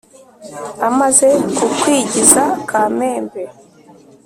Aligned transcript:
Amaze 0.87 1.29
kukwigiza 1.57 2.43
Kamembe 2.69 3.41